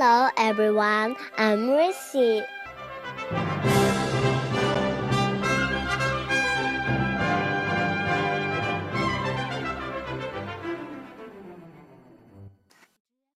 [0.00, 2.42] Hello everyone, I'm Rissy.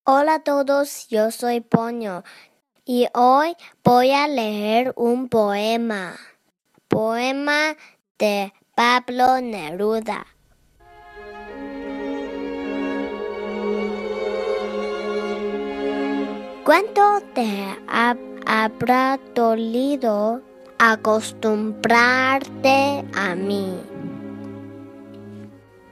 [0.04, 2.24] Hola a todos, yo soy Poño
[2.86, 6.16] y hoy voy a leer un poema.
[6.88, 7.76] Poema
[8.18, 10.33] de Pablo Neruda.
[16.64, 20.40] ¿Cuánto te habrá dolido
[20.78, 23.78] acostumbrarte a mí?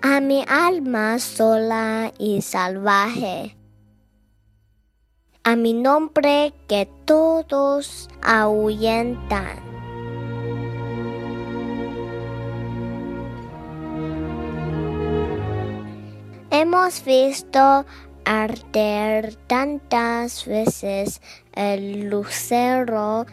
[0.01, 3.55] A mi alma sola y salvaje.
[5.45, 9.61] A mi nombre que todos ahuyentan.
[16.51, 17.85] Hemos visto
[18.25, 21.21] arder tantas veces
[21.55, 23.27] el lucero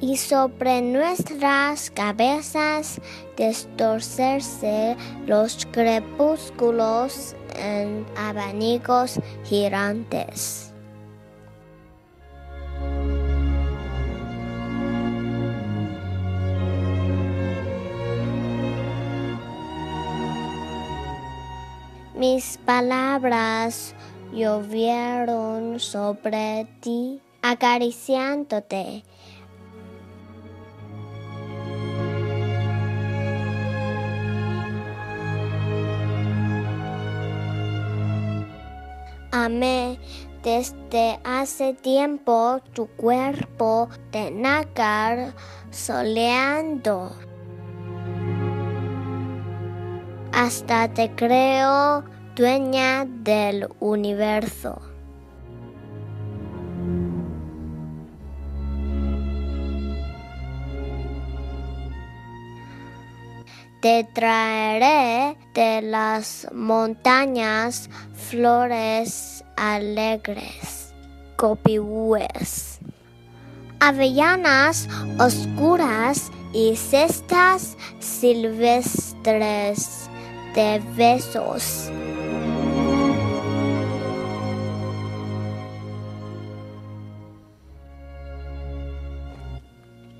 [0.00, 3.00] y sobre nuestras cabezas
[3.36, 10.73] distorcerse los crepúsculos en abanicos girantes.
[22.24, 23.94] Mis palabras
[24.32, 29.04] llovieron sobre ti, acariciándote.
[39.30, 39.98] Amé
[40.42, 45.34] desde hace tiempo tu cuerpo de nácar
[45.70, 47.33] soleando.
[50.34, 54.80] Hasta te creo dueña del universo.
[63.80, 70.94] Te traeré de las montañas flores alegres,
[71.36, 72.80] copihúes,
[73.78, 80.03] avellanas oscuras y cestas silvestres
[80.54, 81.90] de besos.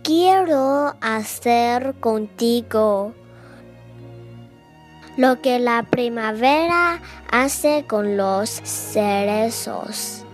[0.02, 3.14] Quiero hacer contigo
[5.16, 10.24] lo que la primavera hace con los cerezos.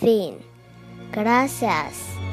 [0.00, 0.38] Fin.
[1.12, 2.23] Gracias.